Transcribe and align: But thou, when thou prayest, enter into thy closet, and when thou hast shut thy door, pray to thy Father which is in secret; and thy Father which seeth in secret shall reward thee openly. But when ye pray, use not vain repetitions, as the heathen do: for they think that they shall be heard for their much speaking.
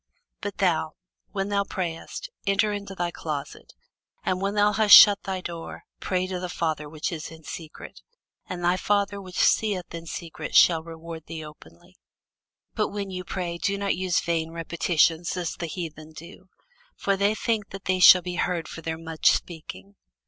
But 0.41 0.57
thou, 0.57 0.93
when 1.31 1.49
thou 1.49 1.63
prayest, 1.63 2.31
enter 2.47 2.73
into 2.73 2.95
thy 2.95 3.11
closet, 3.11 3.75
and 4.25 4.41
when 4.41 4.55
thou 4.55 4.71
hast 4.73 4.95
shut 4.95 5.21
thy 5.25 5.41
door, 5.41 5.83
pray 5.99 6.25
to 6.25 6.39
thy 6.39 6.47
Father 6.47 6.89
which 6.89 7.11
is 7.11 7.29
in 7.29 7.43
secret; 7.43 8.01
and 8.49 8.63
thy 8.63 8.77
Father 8.77 9.21
which 9.21 9.37
seeth 9.37 9.93
in 9.93 10.07
secret 10.07 10.55
shall 10.55 10.81
reward 10.81 11.27
thee 11.27 11.45
openly. 11.45 11.97
But 12.73 12.87
when 12.87 13.11
ye 13.11 13.21
pray, 13.21 13.59
use 13.63 13.77
not 13.77 13.93
vain 14.25 14.49
repetitions, 14.49 15.37
as 15.37 15.53
the 15.53 15.67
heathen 15.67 16.13
do: 16.13 16.49
for 16.95 17.15
they 17.15 17.35
think 17.35 17.69
that 17.69 17.85
they 17.85 17.99
shall 17.99 18.23
be 18.23 18.37
heard 18.37 18.67
for 18.67 18.81
their 18.81 18.97
much 18.97 19.29
speaking. 19.31 19.97